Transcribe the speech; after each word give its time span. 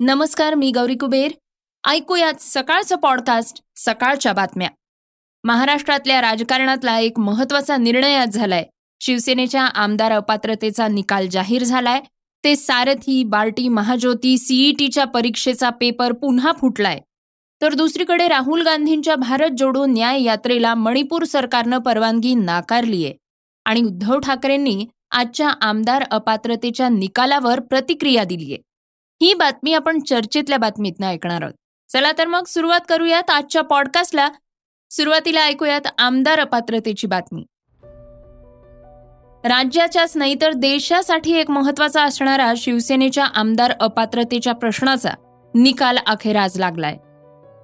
नमस्कार 0.00 0.54
मी 0.54 0.70
गौरी 0.70 0.94
कुबेर. 0.94 1.32
ऐकूयात 1.86 2.34
सकाळचं 2.40 2.96
पॉडकास्ट 2.96 3.62
सकाळच्या 3.76 4.32
बातम्या. 4.32 4.68
महाराष्ट्रातल्या 5.44 6.20
राजकारणातला 6.20 6.98
एक 6.98 7.18
महत्त्वाचा 7.18 7.76
निर्णय 7.76 8.14
आज 8.14 8.28
झालाय. 8.28 8.64
शिवसेनेच्या 9.00 9.62
आमदार 9.62 10.12
अपात्रतेचा 10.12 10.88
निकाल 10.88 11.28
जाहीर 11.28 11.64
झालाय. 11.64 12.00
ते 12.44 12.56
सारथी 12.56 13.24
बार्टी 13.24 13.68
महाज्योती 13.68 14.38
सीईटीच्या 14.38 15.04
परीक्षेचा 15.04 15.70
पेपर 15.70 16.12
पुन्हा 16.12 16.52
फुटलाय. 16.52 17.00
तर 17.62 17.74
दुसरीकडे 17.74 18.28
राहुल 18.28 18.62
गांधींच्या 18.62 19.16
भारत 19.16 19.50
जोडो 19.58 19.86
न्याय 19.86 20.22
यात्रेला 20.22 20.74
मणिपूर 20.74 21.24
सरकारनं 21.24 21.78
परवानगी 21.78 22.34
नाकारलीय. 22.34 23.12
आणि 23.64 23.82
उद्धव 23.82 24.18
ठाकरेंनी 24.18 24.86
आजच्या 25.10 25.50
आमदार 25.60 26.04
अपात्रतेच्या 26.10 26.88
निकालावर 26.88 27.60
प्रतिक्रिया 27.60 28.24
दिलीय. 28.24 28.56
ही 29.22 29.34
बातमी 29.34 29.72
आपण 29.74 30.00
चर्चेतल्या 30.00 30.58
बातमीतनं 30.58 31.06
ऐकणार 31.06 31.42
आहोत. 31.42 31.54
चला 31.92 32.12
तर 32.18 32.26
मग 32.26 32.44
सुरुवात 32.46 32.80
करूयात 32.88 33.30
आजच्या 33.30 33.62
पॉडकास्टला 33.62 34.28
सुरुवातीला 34.90 35.44
ऐकूयात 35.44 35.80
आमदार 35.98 36.40
अपात्रतेची 36.40 37.06
बातमी. 37.06 37.44
राज्याच्याच 39.44 40.16
नाही 40.16 40.34
तर 40.40 40.52
देशासाठी 40.52 41.32
एक 41.32 41.50
महत्त्वाचा 41.50 42.02
असणारा 42.02 42.52
शिवसेनेच्या 42.56 43.24
आमदार 43.24 43.72
अपात्रतेच्या 43.80 44.52
प्रश्नाचा 44.52 45.10
निकाल 45.54 45.98
अखेर 46.06 46.36
आज 46.36 46.58
लागलाय. 46.58 46.96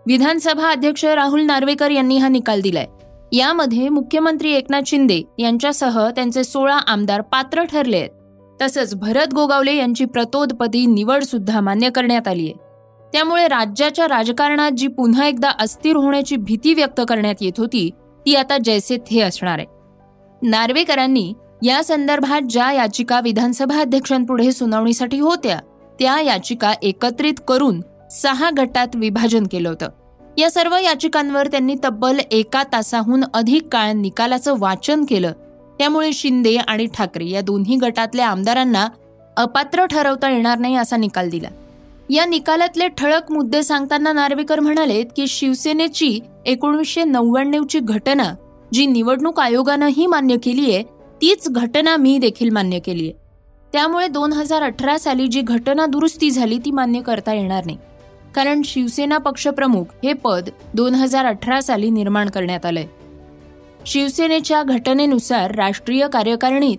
विधानसभा 0.06 0.70
अध्यक्ष 0.70 1.04
राहुल 1.04 1.42
नार्वेकर 1.42 1.90
यांनी 1.90 2.18
हा 2.18 2.28
निकाल 2.28 2.60
दिलाय. 2.60 2.86
यामध्ये 3.32 3.88
मुख्यमंत्री 3.88 4.52
एकनाथ 4.52 4.80
शिंदे 4.86 5.22
यांच्यासह 5.38 6.10
त्यांचे 6.10 6.44
सोळा 6.44 6.76
आमदार 6.76 7.20
पात्र 7.20 7.64
ठरले 7.64 7.96
आहेत. 7.96 8.10
तसंच 8.62 8.94
भरत 8.94 9.34
गोगावले 9.34 9.74
यांची 9.74 10.04
प्रतोदपदी 10.04 10.86
निवड 10.86 11.22
सुद्धा 11.22 11.60
मान्य 11.60 11.90
करण्यात 11.90 12.28
आली 12.28 12.44
आहे. 12.46 12.54
त्यामुळे 13.12 13.48
राज्याच्या 13.48 14.08
राजकारणात 14.08 14.70
जी 14.70 14.86
पुन्हा 14.86 15.26
एकदा 15.26 15.50
अस्थिर 15.60 15.96
होण्याची 15.96 16.36
भीती 16.36 16.74
व्यक्त 16.74 17.00
करण्यात 17.08 17.34
येत 17.40 17.52
होती 17.58 17.90
ती 18.26 18.34
आता 18.34 18.56
जैसे 18.64 18.96
थे 18.96 19.20
असणार 19.20 19.58
आहे. 19.58 19.66
नार्वेकरांनी 20.42 21.32
या 21.62 21.84
संदर्भात 21.84 22.40
ज्या 22.50 22.72
याचिका 22.72 23.20
विधानसभा 23.20 23.80
अध्यक्षांपुढे 23.80 24.52
सुनावणीसाठी 24.52 25.18
होत्या 25.18 25.58
त्या 25.98 26.20
याचिका 26.20 26.72
एकत्रित 26.82 27.34
करून 27.48 27.80
सहा 28.10 28.50
गटात 28.58 28.88
विभाजन 28.94 29.46
केलं 29.46 29.68
होतं. 29.68 29.88
या 30.38 30.50
सर्व 30.50 30.76
याचिकांवर 30.76 31.46
त्यांनी 31.46 31.74
तब्बल 31.84 32.18
एका 32.30 32.62
तासाहून 32.72 33.24
अधिक 33.34 33.68
काळ 33.68 33.92
निकालाचं 33.92 34.54
वाचन 34.58 35.04
केलं 35.04 35.32
त्यामुळे 35.78 36.12
शिंदे 36.12 36.56
आणि 36.56 36.86
ठाकरे 36.86 37.28
या 37.28 37.40
दोन्ही 37.40 37.76
गटातल्या 37.76 38.28
आमदारांना 38.28 38.88
अपात्र 39.36 39.84
ठरवता 39.84 40.30
येणार 40.30 40.58
नाही 40.58 40.76
असा 40.76 40.96
निकाल 40.96 41.30
दिला. 41.30 41.48
या 42.10 42.24
निकालातले 42.24 42.88
ठळक 42.88 43.32
मुद्दे 43.32 43.62
सांगताना 43.62 44.12
नार्वेकर 44.12 44.60
म्हणालेत 44.60 45.06
की 45.16 45.26
शिवसेनेची 45.26 46.20
एकोणीसशे 46.46 47.04
नव्याण्णवची 47.04 47.78
घटना 47.78 48.34
जी 48.72 48.86
निवडणूक 48.86 49.40
आयोगानंही 49.40 50.06
मान्य 50.06 50.36
केली 50.36 50.74
आहे 50.74 50.82
तीच 51.22 51.48
घटना 51.48 51.96
मी 51.96 52.18
देखील 52.18 52.50
मान्य 52.50 52.78
केली 52.78 53.02
आहे. 53.02 53.12
त्यामुळे 53.72 54.08
दोन 54.08 54.32
हजार 54.32 54.62
अठरा 54.62 54.98
साली 54.98 55.26
जी 55.26 55.40
घटना 55.40 55.86
दुरुस्ती 55.86 56.30
झाली 56.30 56.58
ती 56.58 56.70
मान्य 56.70 57.00
करता 57.00 57.34
येणार 57.34 57.66
नाही. 57.66 57.78
कारण 58.34 58.62
शिवसेना 58.64 59.18
पक्षप्रमुख 59.18 59.84
हे 60.04 60.12
पद 60.12 60.48
दोन 60.74 60.94
हजार 60.94 61.24
अठरा 61.24 61.60
साली 61.60 61.90
निर्माण 61.90 62.28
करण्यात 62.28 62.66
आलंय. 62.66 62.86
शिवसेनेच्या 63.86 64.62
घटनेनुसार 64.62 65.54
राष्ट्रीय 65.54 66.08
कार्यकारिणीत 66.12 66.76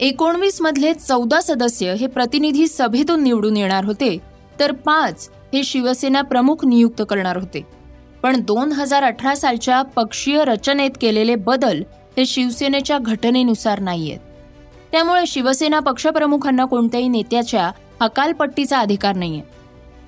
एकोणवीस 0.00 0.60
मधले 0.60 0.94
चौदा 0.94 1.40
सदस्य 1.40 1.94
हे 1.94 2.06
प्रतिनिधी 2.06 2.66
सभेतून 2.66 3.22
निवडून 3.22 3.56
येणार 3.56 3.84
होते 3.84 4.18
तर 4.60 4.72
पाच 4.72 5.30
हे 5.54 5.62
शिवसेना 5.62 6.22
प्रमुख 6.22 6.64
नियुक्त 6.64 7.02
करणार 7.10 7.36
होते. 7.36 7.66
पण 8.22 8.40
दोन 8.40 8.72
हजार 8.72 9.02
अठरा 9.02 9.34
सालच्या 9.34 9.82
पक्षीय 9.82 10.44
रचनेत 10.44 10.90
केलेले 11.00 11.34
बदल 11.34 11.82
हे 12.16 12.26
शिवसेनेच्या 12.26 12.98
घटनेनुसार 12.98 13.80
नाहीयेत. 13.80 14.18
त्यामुळे 14.92 15.26
शिवसेना 15.26 15.80
पक्षप्रमुखांना 15.80 16.64
कोणत्याही 16.64 17.08
नेत्याच्या 17.08 17.70
हकालपट्टीचा 18.00 18.78
अधिकार 18.78 19.16
नाहीये. 19.16 19.42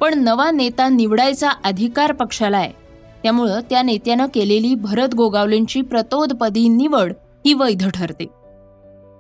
पण 0.01 0.15
नवा 0.19 0.51
नेता 0.51 0.89
निवडायचा 0.89 1.49
अधिकार 1.65 2.13
पक्षाला 2.13 2.59
आहे. 2.59 2.88
त्यामुळं 3.23 3.61
त्या 3.71 3.83
नेत्यानं 3.83 4.27
केलेली 4.35 4.75
भरत 4.75 5.15
गोगावलेंची 5.15 5.81
प्रतोदपदी 5.81 6.69
निवड 6.69 7.13
ही 7.47 7.55
वैध 7.55 7.91
ठरते. 7.91 8.27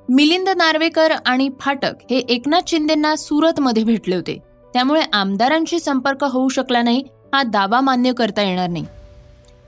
मिलिंद 0.08 0.48
नार्वेकर 0.48 1.12
आणि 1.26 1.48
फाटक 1.60 1.92
हे 2.10 2.18
एकनाथ 2.18 2.60
शिंदेंना 2.66 3.16
सुरतमध्ये 3.16 3.84
भेटले 3.84 4.16
होते. 4.16 4.38
त्यामुळे 4.72 5.00
आमदारांशी 5.12 5.78
संपर्क 5.78 6.24
होऊ 6.24 6.48
शकला 6.48 6.82
नाही 6.82 7.02
हा 7.34 7.42
दावा 7.42 7.80
मान्य 7.80 8.12
करता 8.12 8.42
येणार 8.42 8.68
नाही. 8.68 8.84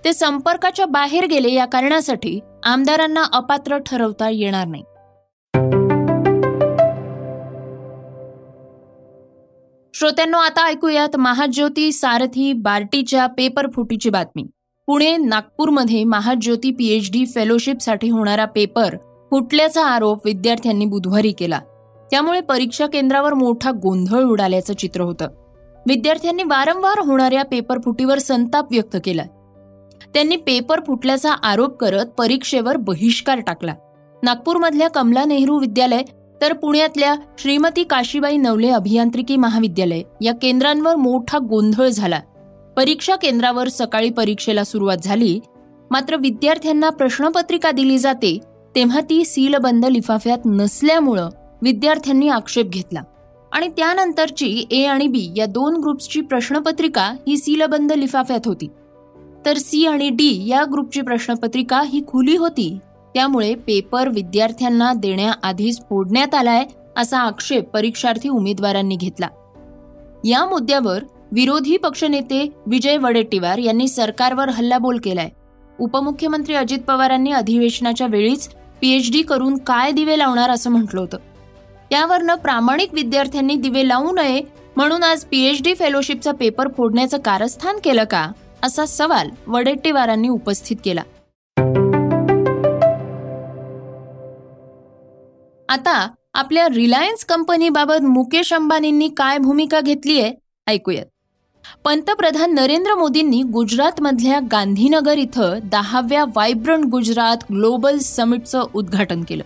ते 0.05 0.13
संपर्काच्या 0.13 0.87
बाहेर 0.87 1.27
गेले 1.27 1.53
या 1.53 1.65
कारणासाठी 1.65 2.41
आमदारांना 2.65 3.23
अपात्र 3.33 3.79
ठरवता 3.79 4.29
येणार 4.31 4.67
नाही. 4.67 4.83
श्रोत्यांनो 9.95 10.39
आता 10.39 10.67
ऐकूयात 10.67 11.17
महाज्योती 11.17 11.93
सारथी 11.93 12.53
बार्टीच्या 12.53 13.27
पेपर 13.27 13.67
फुटीची 13.71 14.11
बातमी. 14.11 14.43
पुणे 14.87 15.17
नागपूरमध्ये 15.17 16.05
महाज्योती 16.05 16.71
पीएचडी 16.71 17.27
फेलोशिपसाठी 17.27 18.09
होणारा 18.09 18.45
पेपर 18.45 18.97
फुटल्याचा 19.31 19.85
आरोप 19.85 20.19
विद्यार्थ्यांनी 20.25 20.85
बुधवारी 20.85 21.33
केला. 21.33 21.61
त्यामुळे 22.11 22.41
परीक्षा 22.41 22.87
केंद्रावर 22.87 23.35
मोठा 23.35 23.71
गोंधळ 23.71 24.23
उडाल्याचं 24.25 24.75
चित्र 24.75 25.01
होतं. 25.01 25.29
विद्यार्थ्यांनी 25.89 26.43
वारंवार 26.43 26.99
होणाऱ्या 26.99 27.45
पेपर 27.45 27.79
फुटीवर 27.85 28.19
संताप 28.19 28.67
व्यक्त 28.71 28.97
केला. 29.05 29.23
त्यांनी 30.15 30.37
पेपर 30.37 30.81
फुटल्याचा 30.87 31.33
आरोप 31.33 31.77
करत 31.77 32.07
परीक्षेवर 32.07 32.77
बहिष्कार 32.77 33.41
टाकला. 33.41 33.75
नागपूरमधल्या 34.23 34.91
कमला 34.91 35.25
नेहरू 35.25 35.59
विद्यालय 35.59 36.03
तर 36.41 36.53
पुण्यातल्या 36.53 37.15
श्रीमती 37.39 37.85
काशीबाई 37.85 38.37
नवले 38.37 38.69
अभियांत्रिकी 38.69 39.37
महाविद्यालय 39.37 40.03
या 40.23 40.35
केंद्रांवर 40.35 40.97
मोठा 40.97 41.39
गोंधळ 41.39 41.89
झाला. 41.89 42.21
परीक्षा 42.77 43.17
केंद्रावर 43.17 43.69
सकाळी 43.69 44.11
परीक्षेला 44.11 44.65
सुरुवात 44.65 44.97
झाली. 45.03 45.41
मात्र 45.91 46.17
विद्यार्थ्यांना 46.17 46.91
प्रश्नपत्रिका 46.91 47.71
दिली 47.71 47.99
जाते 47.99 48.39
तेव्हा 48.75 49.01
ती 49.01 49.25
सीलबंद 49.25 49.87
लिफाफ्यात 49.87 50.39
नसल्यामुळं 50.47 51.29
विद्यार्थ्यांनी 51.63 52.29
आक्षेप 52.29 52.67
घेतला. 52.67 53.03
आणि 53.53 53.69
त्यानंतरची 53.69 54.67
ए 54.71 54.85
आणि 54.85 55.09
बी 55.09 55.33
या 55.37 55.47
दोन 55.47 55.77
ग्रुप्सची 55.77 56.21
प्रश्नपत्रिका 56.21 57.15
ही 57.29 57.39
सीलबंद 57.39 57.93
लिफाफ्यात 57.93 58.41
होती. 58.45 58.69
तर 59.47 59.57
सी 59.57 59.87
आणि 59.87 60.09
डी 60.09 60.49
या 60.49 60.65
ग्रुपची 60.73 61.01
प्रश्नपत्रिका 61.01 61.83
ही 61.87 62.03
खुली 62.07 62.37
होती. 62.37 62.79
त्यामुळे 63.15 63.55
पेपर 63.55 64.09
विद्यार्थ्यांना 64.09 64.93
देण्याआधीच 64.93 65.81
फोडण्यात 65.81 66.35
आलाय 66.35 66.65
असा 66.97 67.19
आक्षेप 67.19 67.71
परीक्षार्थी 67.71 68.29
उमेदवारांनी 68.29 68.97
घेतला. 68.97 69.29
या 70.25 70.45
मुद्द्यावर 70.45 71.05
विरोधी 71.33 71.77
पक्षनेते 71.77 72.53
विजय 72.67 72.97
वडेट्टीवार 72.97 73.59
यांनी 73.59 73.89
सरकारवर 73.89 74.49
हल्लाबोल 74.49 74.99
केलाय. 75.05 75.29
उपमुख्यमंत्री 75.81 76.55
अजित 76.55 76.79
पवारांनी 76.79 77.33
अधिवेशनाच्या 77.33 78.07
वेळीच 78.07 78.49
पीएचडी 78.81 79.23
करून 79.23 79.57
काय 79.57 79.93
दिवे 79.93 80.19
लावणार 80.19 80.51
असं 80.51 80.71
म्हटलं 80.71 81.01
होतं. 81.01 81.17
त्यावरनं 81.91 82.35
प्रामाणिक 82.35 82.95
विद्यार्थ्यांनी 82.95 83.55
दिवे 83.55 83.89
लावू 83.89 84.13
नये 84.13 84.43
म्हणून 84.77 85.03
आज 85.03 85.25
पीएचडी 85.25 85.75
फेलोशिपचा 85.75 86.33
पेपर 86.33 86.69
फोडण्याचं 86.77 87.19
कारस्थान 87.19 87.77
केलं 87.85 88.05
का 88.05 88.31
असा 88.63 88.87
सवाल 88.87 89.29
वडेट्टीवारांनी 89.47 90.29
उपस्थित 90.29 90.77
केला. 90.85 91.03
आता 95.71 96.09
आपल्या 96.35 96.69
रिलायन्स 96.69 97.25
कंपनीबाबत 97.25 98.03
मुकेश 98.03 98.53
अंबानींनी 98.53 99.09
काय 99.09 99.39
भूमिका 99.39 99.81
घेतली 99.81 100.21
आहे 100.21 100.35
ऐकूयात. 100.67 101.07
पंतप्रधान 101.85 102.55
नरेंद्र 102.55 102.95
मोदींनी 102.95 103.43
गुजरातमधल्या 103.43 104.41
गांधीनगर 104.53 105.19
इथं 105.19 105.59
दहाव्या 105.65 106.25
वायब्रंट 106.37 106.85
गुजरात 106.85 107.37
ग्लोबल 107.53 107.99
समिटचं 107.99 108.65
उद्घाटन 108.75 109.25
केलं. 109.25 109.43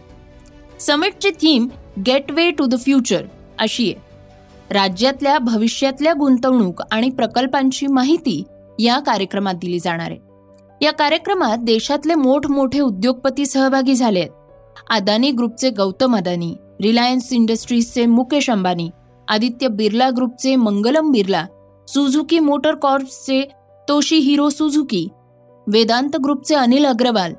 समिटची 0.81 1.31
theme 1.31 1.69
gateway 2.07 2.51
to 2.51 2.67
the 2.67 2.79
future 2.79 3.25
अशी 3.59 3.93
आहे. 3.93 3.95
राज्यातल्या 4.71 5.39
भविष्यातल्या 5.39 6.13
गुंतवणूक 6.13 6.83
आणि 6.91 7.11
प्रकल्पांची 7.11 7.87
माहिती 7.87 8.45
या 8.79 8.99
कार्यक्रमात 8.99 9.55
दिली 9.55 9.81
जाणार 9.81 10.11
आहे. 10.11 10.19
या 10.85 10.93
कार्यक्रमात 10.93 11.59
देशातले 11.59 12.15
मोठमोठे 12.15 12.81
उद्योगपती 12.81 13.47
सहभागी 13.47 13.95
झाले 13.95 14.19
आहेत. 14.19 14.31
अदानी 14.95 15.31
ग्रुपचे 15.31 15.71
गौतम 15.71 16.17
अदानी 16.17 16.55
रिलायन्स 16.83 17.33
इंडस्ट्रीजचे 17.33 18.07
मुकेश 18.07 18.51
अंबानी 18.51 18.91
आदित्य 19.29 19.69
बिर्ला 19.69 20.11
ग्रुपचे 20.17 20.57
मंगलम 20.57 21.11
बिर्ला 21.11 21.45
सुझुकी 21.89 22.39
मोटर 22.39 22.75
कॉर्प्सचे 22.75 23.41
तोशी 23.89 24.17
हिरो 24.17 24.49
सुझुकी 24.49 25.09
वेदांत 25.67 26.17
ग्रुपचे 26.25 26.55
अनिल 26.55 26.87
अग्रवाल 26.87 27.35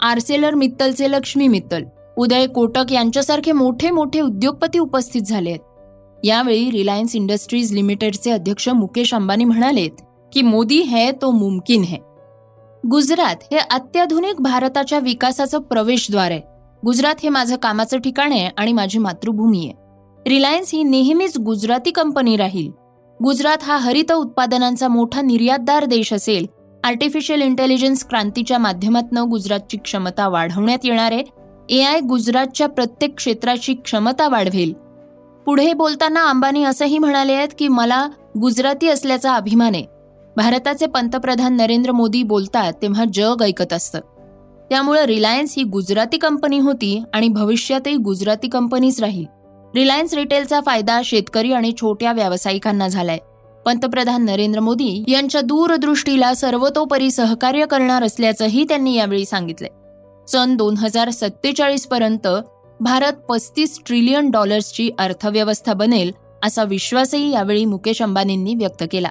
आर्सेलर 0.00 0.54
मित्तलचे 0.54 1.10
लक्ष्मी 1.10 1.48
मित्तल 1.48 1.84
उदय 2.18 2.46
कोटक 2.46 2.92
यांच्यासारखे 2.92 3.52
मोठे 3.52 3.90
मोठे 3.90 4.20
उद्योगपती 4.20 4.78
उपस्थित 4.78 5.22
झाले 5.22 5.50
आहेत 5.50 6.24
यावेळी 6.24 6.70
रिलायन्स 6.70 7.16
इंडस्ट्रीज 7.16 7.72
लिमिटेडचे 7.72 8.30
अध्यक्ष 8.30 8.68
मुकेश 8.68 9.14
अंबानी 9.14 9.44
म्हणालेत 9.44 10.02
की 10.32 10.42
मोदी 10.42 10.80
है 10.82 11.10
तो 11.12 11.30
मुमकिन 11.30 11.82
है. 11.82 11.98
गुजरात 12.90 13.36
हे 13.52 13.58
अत्याधुनिक 13.70 14.40
भारताच्या 14.40 14.98
विकासाचं 14.98 15.58
प्रवेशद्वार 15.58 16.30
आहे. 16.30 16.51
गुजरात 16.84 17.14
हे 17.22 17.28
माझं 17.28 17.56
कामाचं 17.56 17.98
ठिकाण 17.98 18.32
आहे 18.32 18.50
आणि 18.56 18.72
माझी 18.72 18.98
मातृभूमी 18.98 19.66
आहे. 19.66 19.72
रिलायन्स 20.30 20.70
ही 20.72 20.82
नेहमीच 20.82 21.38
गुजराती 21.38 21.90
कंपनी 21.90 22.36
राहील. 22.36 22.70
गुजरात 23.24 23.56
हा 23.62 23.76
हरित 23.76 24.12
उत्पादनांचा 24.12 24.88
मोठा 24.88 25.20
निर्यातदार 25.20 25.84
देश 25.84 26.12
असेल. 26.12 26.46
आर्टिफिशियल 26.84 27.40
इंटेलिजन्स 27.40 28.04
क्रांतीच्या 28.08 28.58
माध्यमातून 28.58 29.18
गुजरातची 29.18 29.76
क्षमता 29.76 30.28
वाढवण्यात 30.28 30.78
येणार 30.84 31.12
आहे. 31.12 31.24
ए 31.68 31.82
आय 31.82 32.00
गुजरातच्या 32.00 32.68
प्रत्येक 32.68 33.16
क्षेत्राची 33.16 33.74
क्षमता 33.74 34.28
वाढवेल. 34.28 34.72
पुढे 35.46 35.72
बोलताना 35.72 36.28
अंबानी 36.28 36.64
असंही 36.64 36.98
म्हणाले 36.98 37.32
आहेत 37.32 37.48
की 37.58 37.68
मला 37.68 38.08
गुजराती 38.40 38.88
असल्याचा 38.88 39.34
अभिमान 39.34 39.74
आहे. 39.74 39.84
भारताचे 40.36 40.86
पंतप्रधान 40.86 41.56
नरेंद्र 41.56 41.92
मोदी 41.92 42.22
बोलतात 42.22 42.72
तेव्हा 42.82 43.04
जग 43.12 43.36
ऐकत 43.42 43.72
असतं. 43.72 43.98
त्यामुळं 44.70 45.04
रिलायन्स 45.04 45.54
ही 45.56 45.62
गुजराती 45.62 46.16
कंपनी 46.16 46.58
होती 46.58 47.02
आणि 47.12 47.28
भविष्यातही 47.28 47.96
गुजराती 47.96 48.48
कंपनीच 48.48 49.00
राहील. 49.00 49.24
रिलायन्स 49.74 50.14
रिटेलचा 50.14 50.60
फायदा 50.66 51.00
शेतकरी 51.04 51.52
आणि 51.52 51.72
छोट्या 51.80 52.12
व्यावसायिकांना 52.12 52.88
झालाय. 52.88 53.18
पंतप्रधान 53.66 54.24
नरेंद्र 54.24 54.60
मोदी 54.60 55.04
यांच्या 55.08 55.40
दूरदृष्टीला 55.40 56.34
सर्वतोपरी 56.34 57.10
सहकार्य 57.10 57.66
करणार 57.66 58.02
असल्याचंही 58.02 58.64
त्यांनी 58.64 58.94
यावेळी 58.94 59.24
सांगितलंय. 59.24 59.70
सन 60.28 60.56
दोन 60.56 60.76
हजार 60.76 61.10
सत्तेचाळीस 61.10 61.86
पर्यंत 61.86 62.28
भारत 62.80 63.12
पस्तीस 63.12 63.80
ट्रिलियन 63.86 64.30
डॉलर्सची 64.30 64.90
अर्थव्यवस्था 64.98 65.72
बनेल 65.72 66.12
असा 66.44 66.64
विश्वासही 66.64 67.30
यावेळी 67.30 67.64
मुकेश 67.64 68.02
अंबानींनी 68.02 68.54
व्यक्त 68.54 68.84
केला. 68.92 69.08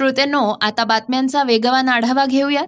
श्रोत्यांनो 0.00 0.40
आता 0.62 0.84
बातम्यांचा 0.84 1.42
वेगवान 1.42 1.88
आढावा 1.88 2.24
घेऊयात. 2.26 2.66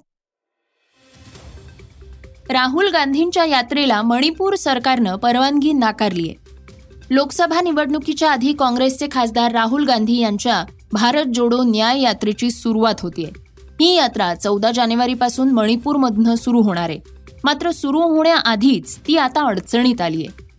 राहुल 2.51 2.89
गांधींच्या 2.93 3.45
यात्रेला 3.45 4.01
मणिपूर 4.03 4.55
सरकारनं 4.55 5.17
परवानगी 5.17 5.73
नाकारली 5.73 6.29
आहे 6.29 7.15
लोकसभा 7.15 7.61
निवडणुकीच्या 7.61 8.31
आधी 8.31 8.53
काँग्रेसचे 8.53 9.07
खासदार 9.13 9.53
राहुल 9.53 9.85
गांधी 9.85 10.19
यांच्या 10.19 10.63
भारत 10.93 11.33
जोडो 11.35 11.63
न्याय 11.63 12.01
यात्रेची 12.01 12.51
सुरुवात 12.51 13.01
होतीये. 13.03 13.31
ही 13.81 13.95
यात्रा 13.95 14.35
चौदा 14.35 14.71
जानेवारीपासून 14.71 15.53
मणिपूरमधनं 15.53 16.35
सुरू 16.35 16.63
होणार. 16.63 16.91
आहे 16.91 16.99
मात्र 17.45 17.71
सुरू 17.71 18.01
होण्याआधीच 18.15 18.99
ती 18.99 19.17
आता 19.17 19.47
अडचणीत 19.47 20.01
आली 20.01 20.25
आहे 20.27 20.51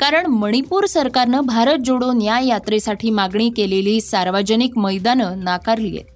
कारण 0.00 0.26
मणिपूर 0.26 0.86
सरकारनं 0.86 1.40
भारत 1.40 1.84
जोडो 1.84 2.12
न्याय 2.12 2.46
यात्रेसाठी 2.46 3.10
मागणी 3.10 3.50
केलेली 3.50 4.00
सार्वजनिक 4.00 4.78
मैदानं 4.78 5.44
नाकारली 5.44 5.88
आहेत 5.88 6.13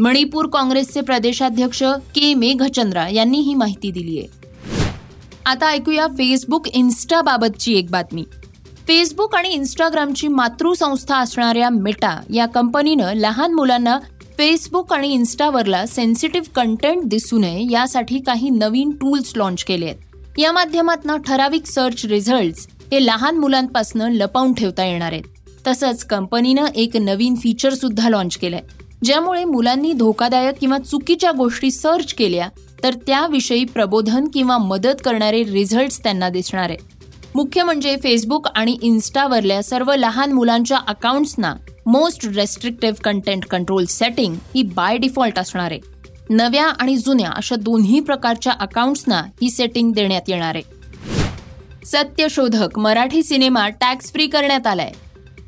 मणिपूर 0.00 0.46
काँग्रेसचे 0.46 1.00
प्रदेशाध्यक्ष 1.00 1.82
के 2.14 2.34
मेघचंद्रा 2.34 3.08
यांनी 3.08 3.38
ही 3.38 3.54
माहिती 3.54 3.90
दिली 3.90 4.18
आहे. 4.18 4.28
आता 5.46 5.70
ऐकूया 5.70 6.06
फेसबुक 6.06 6.68
इन्स्टाबाबतची 6.68 7.74
एक 7.74 7.90
बातमी. 7.90 8.24
फेसबुक 8.88 9.34
आणि 9.34 9.48
इन्स्टाग्रामची 9.48 10.28
मातृसंस्था 10.28 11.16
असणाऱ्या 11.16 11.70
मेटा 11.70 12.20
या 12.34 12.46
कंपनीनं 12.46 13.12
लहान 13.14 13.54
मुलांना 13.54 13.98
फेसबुक 14.38 14.92
आणि 14.92 15.08
इन्स्टावरला 15.08 15.86
सेन्सिटिव्ह 15.86 16.46
कंटेंट 16.54 17.02
दिसू 17.04 17.38
नये 17.38 17.66
यासाठी 17.70 18.18
काही 18.18 18.50
नवीन 18.50 18.90
टूल्स 18.90 19.32
लॉन्च 19.36 19.64
केले 19.64 19.84
आहेत. 19.84 20.38
या 20.38 20.52
माध्यमातून 20.52 21.22
ठराविक 21.22 21.66
सर्च 21.66 22.06
रिझल्ट्स 22.06 22.66
हे 22.92 23.06
लहान 23.06 23.38
मुलांपासून 23.38 24.12
लपवून 24.12 24.54
ठेवता 24.54 24.84
येणार 24.84 25.12
आहेत. 25.12 25.24
तसंच 25.66 26.04
कंपनीनं 26.04 26.64
एक 26.74 26.96
नवीन 26.96 27.34
फीचर 27.34 27.74
सुद्धा 27.74 28.08
लॉन्च 28.08 28.36
केलंय. 28.36 28.60
ज्यामुळे 29.04 29.44
मुलांनी 29.44 29.92
धोकादायक 29.92 30.54
किंवा 30.60 30.78
चुकीच्या 30.78 31.32
गोष्टी 31.32 31.70
सर्च 31.70 32.14
केल्या 32.14 32.48
तर 32.82 32.94
त्याविषयी 32.94 33.64
प्रबोधन 33.64 34.24
किंवा 34.34 34.58
मदत 34.58 35.02
करणारे 35.04 35.44
रिझल्ट्स 35.44 36.02
त्यांना 36.02 36.28
दिसणार 36.28 36.70
आहेत. 36.70 36.78
मुख्य 37.34 37.64
म्हणजे 37.64 37.96
फेसबुक 38.02 38.48
आणि 38.54 38.78
इन्स्टावरल्या 38.82 39.62
सर्व 39.62 39.94
लहान 39.94 40.32
मुलांच्या 40.32 40.78
अकाउंट्सना 40.88 41.54
most 41.86 42.26
restrictive 42.26 42.96
content 43.04 43.44
control 43.44 43.84
setting 43.84 44.34
he 44.34 44.62
by 44.62 44.96
default 44.96 45.38
असणार 45.38 45.70
आहे. 45.70 45.80
नव्या 46.30 46.66
आणि 46.66 46.96
जुन्या 46.96 47.30
अशा 47.30 47.56
दोन्ही 47.56 48.00
प्रकारच्या 48.00 48.52
अकाउंट्सना 48.52 49.22
ही 49.42 49.50
सेटिंग 49.50 49.92
देण्यात 49.92 50.28
येणार 50.28 50.54
आहे. 50.54 50.78
सत्यशोधक 51.86 52.78
मराठी 52.78 53.22
सिनेमा 53.22 53.68
टॅक्स 53.68 54.12
फ्री 54.12 54.26
करण्यात 54.26 54.66
आलाय. 54.66 54.92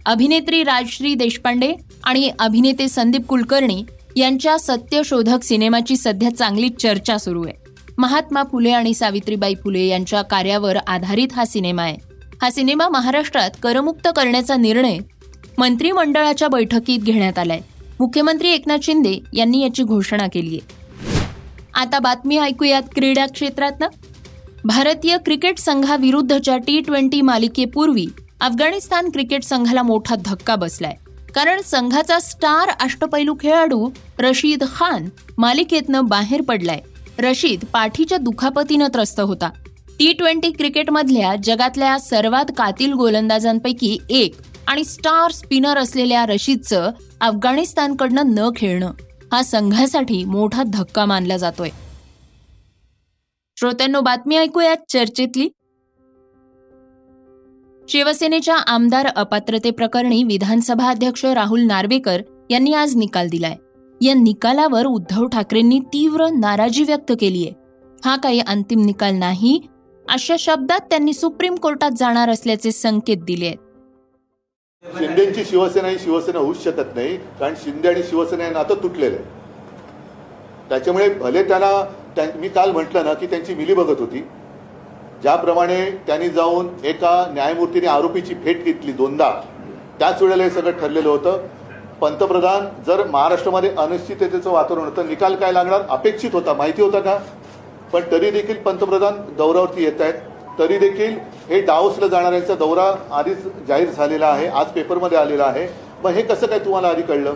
अभिनेत्री 0.06 0.62
राजश्री 0.62 1.14
देशपांडे 1.14 1.72
आणि 2.04 2.30
अभिनेते 2.38 2.88
संदीप 2.88 3.26
कुलकर्णी 3.26 3.84
यांच्या 4.16 4.58
सत्यशोधक 4.58 5.42
सिनेमाची 5.42 5.96
सध्या 5.96 6.36
चांगली 6.36 6.68
चर्चा 6.68 7.18
सुरू 7.18 7.42
आहे. 7.42 7.54
महात्मा 7.98 8.42
फुले 8.52 8.70
आणि 8.70 8.94
सावित्रीबाई 8.94 9.54
फुले 9.54 9.86
यांच्या 9.86 10.22
कार्यावर 10.22 10.76
आधारित 10.76 11.28
हा 11.32 11.44
सिनेमा 11.44 11.82
आहे. 11.82 11.96
हा 12.42 12.50
सिनेमा 12.50 12.88
महाराष्ट्रात 12.88 13.50
करमुक्त 13.62 14.08
करण्याचा 14.16 14.56
निर्णय 14.56 14.98
मंत्रिमंडळाच्या 15.58 16.48
बैठकीत 16.48 16.98
घेण्यात 16.98 17.38
आलाय. 17.38 17.60
मुख्यमंत्री 18.00 18.50
एकनाथ 18.50 18.78
शिंदे 18.82 19.18
यांनी 19.32 19.62
याची 19.62 19.82
घोषणा 19.82 20.26
केली 20.26 20.58
आहे. 20.58 20.80
आता 21.74 21.98
बातमी 21.98 22.38
ऐकूयात 22.38 22.82
क्रीडा 22.94 23.26
क्षेत्रातनं. 23.26 23.86
भारतीय 24.64 25.16
क्रिकेट 25.16 25.58
संघाविरुद्धच्या 25.58 26.56
टी 26.56 26.80
ट्वेंटी 26.80 27.20
मालिकेपूर्वी 27.20 28.06
अफगाणिस्तान 28.40 29.10
क्रिकेट 29.10 29.42
संघाला 29.42 29.82
मोठा 29.82 30.14
धक्का 30.24 30.56
बसलाय. 30.56 30.94
कारण 31.34 31.60
संघाचा 31.60 32.18
स्टार 32.18 32.68
अष्टपैलू 32.68 33.34
खेळाडू 33.40 33.90
रशीद 34.18 34.64
खान 34.74 35.08
मालिकेतनं 35.38 36.04
बाहेर 36.04 36.42
पडलाय. 36.42 36.80
रशीद 37.18 37.64
पाठीच्या 37.72 38.18
दुखापतीनं 38.18 38.86
त्रस्त 38.86 39.20
होता. 39.20 39.50
टी 39.98 40.12
ट्वेंटी 40.12 40.50
क्रिकेटमधल्या 40.50 41.34
जगातल्या 41.44 41.98
सर्वात 41.98 42.44
कातील 42.56 42.92
गोलंदाजांपैकी 42.92 43.98
एक 44.10 44.34
आणि 44.66 44.84
स्टार 44.84 45.30
स्पिनर 45.30 45.78
असलेल्या 45.78 46.26
रशीदचं 46.26 46.90
अफगाणिस्तानकडनं 47.20 48.22
न 48.26 48.50
खेळणं 48.56 48.92
हा 49.32 49.42
संघासाठी 49.42 50.24
मोठा 50.24 50.62
धक्का 50.62 51.04
मानला 51.04 51.36
जातोय. 51.36 51.70
श्रोत्यांनो 53.56 54.00
बातमी 54.00 54.36
ऐकूयात 54.36 54.76
चर्चेतली. 54.88 55.48
शिवसेनेच्या 57.90 58.56
आमदार 58.68 59.06
अपात्रते 59.16 59.70
प्रकरणी 59.70 60.22
विधानसभा 60.24 60.88
अध्यक्ष 60.88 61.24
राहुल 61.24 61.60
नार्वेकर 61.60 62.20
यांनी 62.50 62.72
आज 62.72 62.94
निकाल 62.96 63.28
दिलाय. 63.28 63.54
या 64.00 64.14
निकालावर 64.14 64.86
उद्धव 64.86 65.26
ठाकरेंनी 65.26 65.78
तीव्र 65.92 66.26
नाराजी 66.34 66.84
व्यक्त 66.84 67.12
केली 67.20 67.44
आहे 67.46 67.54
हा 68.04 68.14
काही 68.16 68.40
अंतिम 68.46 68.84
निकाल 68.84 69.14
नाही 69.14 69.58
अशा 70.06 70.36
शब्दात 70.38 70.80
त्यांनी 70.90 71.12
सुप्रीम 71.12 71.54
कोर्टात 71.54 71.90
जाणार 71.98 72.28
असल्याचे 72.28 72.72
संकेत 72.72 73.24
दिले 73.26 73.46
आहेत 73.46 74.98
शिंदेची 74.98 75.44
शिवसेना 75.44 75.88
ही 75.88 75.98
शिवसेना 75.98 76.38
होऊच 76.38 76.62
शकत 76.64 76.94
नाही 76.94 77.16
कारण 77.40 77.54
शिंदे 77.64 77.88
आणि 77.88 78.02
शिवसेना 78.02 78.44
हे 78.44 78.50
नातं 78.50 78.82
तुटलेलं 78.82 79.16
आहे. 79.16 79.24
त्याच्यामुळे 80.68 81.08
भले 81.14 81.42
त्यांना 81.44 82.38
मी 82.38 82.48
काल 82.48 82.70
म्हटलं 82.72 83.04
ना 83.04 83.14
की 83.14 83.26
त्यांची 83.26 83.54
मिली 83.54 83.74
बघत 83.74 84.00
होती. 84.00 84.22
ज्याप्रमाणे 85.22 85.84
त्यांनी 86.06 86.28
जाऊन 86.28 86.68
एका 86.84 87.26
न्यायमूर्तीने 87.32 87.86
आरोपीची 87.86 88.34
भेट 88.34 88.64
घेतली 88.64 88.92
दोनदा 88.92 89.30
त्याच 89.98 90.22
वेळेला 90.22 90.42
हे 90.42 90.50
सगळं 90.50 90.70
ठरलेलं 90.70 91.08
होतं. 91.08 91.46
पंतप्रधान 92.00 92.66
जर 92.86 93.04
महाराष्ट्रामध्ये 93.06 93.70
अनिश्चिततेचं 93.78 94.50
वातावरण 94.50 94.84
होतं 94.84 95.08
निकाल 95.08 95.34
काय 95.34 95.52
लागणार? 95.52 95.80
अपेक्षित 95.88 96.30
होता. 96.32 96.54
माहिती 96.54 96.82
होता 96.82 97.00
का? 97.00 97.18
पण 97.92 98.00
तरी 98.12 98.30
देखील 98.30 98.56
पंतप्रधान 98.56 99.20
दौऱ्यावरती 99.36 99.84
येत 99.84 100.00
आहेत. 100.00 100.14
तरी 100.58 100.78
देखील 100.78 101.16
हे 101.48 101.60
डावसला 101.60 102.06
जाणाऱ्यांचा 102.06 102.54
दौरा 102.54 102.92
आधीच 103.10 103.44
जाहीर 103.68 103.90
झालेला 103.90 104.26
आहे 104.26 104.46
आज 104.46 104.66
पेपरमध्ये 104.66 105.18
आलेला 105.18 105.44
आहे. 105.44 105.66
मग 106.04 106.10
हे 106.10 106.22
कसं 106.22 106.46
काय 106.46 106.58
तुम्हाला 106.58 106.88
आधी 106.88 107.02
कळलं? 107.02 107.34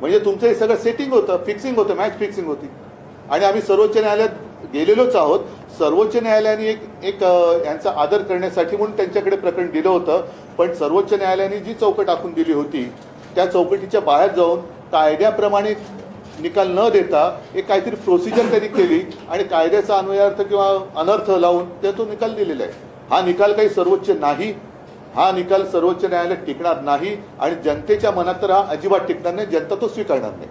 म्हणजे 0.00 0.18
तुमचं 0.18 0.46
हे 0.46 0.54
सगळं 0.54 0.76
सेटिंग 0.76 1.12
होतं 1.12 1.44
फिक्सिंग 1.46 1.76
होतं 1.76 1.94
मॅच 1.94 2.18
फिक्सिंग 2.18 2.46
होती. 2.46 2.70
आणि 3.30 3.44
आम्ही 3.44 3.62
सर्वोच्च 3.62 3.96
न्यायालयात 3.96 4.28
गेलेलोच 4.72 5.16
आहोत. 5.16 5.40
सर्वोच्च 5.78 6.16
न्यायालयाने 6.16 6.68
एक 6.68 6.82
एक 7.04 7.22
यांचा 7.66 7.92
आदर 7.96 8.22
करण्यासाठी 8.22 8.76
म्हणून 8.76 8.96
त्यांच्याकडे 8.96 9.36
प्रकरण 9.36 9.70
दिलं 9.70 9.88
होतं. 9.88 10.26
पण 10.58 10.72
सर्वोच्च 10.74 11.12
न्यायालयाने 11.14 11.58
जी 11.58 11.74
चौकट 11.74 12.10
आखून 12.10 12.32
दिली 12.32 12.52
होती 12.52 12.84
त्या 13.34 13.46
चौकटीच्या 13.46 14.00
बाहेर 14.00 14.30
जाऊन 14.36 14.60
कायद्याप्रमाणे 14.92 15.74
निकाल 16.40 16.68
न 16.78 16.88
देता 16.92 17.22
एक 17.54 17.66
काहीतरी 17.68 17.96
प्रोसिजर 17.96 18.50
त्यांनी 18.50 18.68
केली 18.68 19.00
आणि 19.28 19.44
कायद्याचा 19.44 19.96
अन्वयार्थ 19.96 20.40
किंवा 20.42 20.68
अनर्थ 21.00 21.30
लावून 21.30 21.68
त्या 21.82 21.90
तो 21.98 22.04
निकाल 22.04 22.34
दिलेला 22.34 22.64
आहे. 22.64 22.72
हा 23.10 23.20
निकाल 23.22 23.52
काही 23.52 23.68
सर्वोच्च 23.68 24.10
नाही. 24.10 24.52
हा 25.14 25.30
निकाल 25.32 25.64
सर्वोच्च 25.66 26.04
न्यायालयात 26.04 26.44
टिकणार 26.46 26.80
नाही 26.80 27.16
आणि 27.40 27.54
जनतेच्या 27.64 28.10
मनात 28.10 28.34
तर 28.42 28.50
हा 28.50 28.64
अजिबात 28.70 29.06
टिकणार 29.08 29.34
नाही. 29.34 29.46
जनता 29.46 29.74
तो 29.80 29.88
स्वीकारणार 29.88 30.30
नाही. 30.30 30.48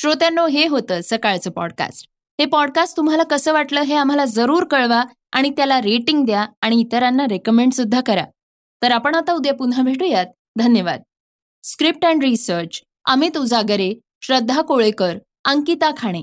श्रोत्यांनो 0.00 0.46
हे 0.46 0.66
होतं 0.66 1.00
सकाळचं 1.04 1.50
पॉडकास्ट 1.50 2.08
हे 2.40 2.46
पॉडकास्ट 2.46 2.96
तुम्हाला 2.96 3.22
कसं 3.22 3.52
वाटलं 3.52 3.80
हे 3.80 3.94
आम्हाला 3.94 4.24
जरूर 4.24 4.64
कळवा 4.64 5.04
आणि 5.32 5.50
त्याला 5.50 5.80
रेटिंग 5.80 6.24
द्या 6.24 6.46
आणि 6.60 6.80
इतरांना 6.80 7.26
रेकमेंड 7.30 7.72
सुद्धा 7.72 8.00
करा. 8.00 8.24
तर 8.82 8.92
आपण 8.92 9.14
आता 9.14 9.32
उद्या 9.32 9.54
पुन्हा 9.54 9.82
भेटूयात. 9.82 10.26
धन्यवाद. 10.58 11.02
Script 11.62 12.04
and 12.04 12.22
research 12.22 12.82
Amit 13.04 13.36
Ujagare 13.36 13.94
Shraddha 14.20 14.62
Kolekar 14.62 15.18
Ankita 15.44 15.90
Khane. 15.96 16.22